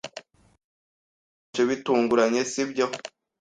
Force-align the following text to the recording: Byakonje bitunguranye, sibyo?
Byakonje 0.03 1.61
bitunguranye, 1.69 2.41
sibyo? 2.51 2.85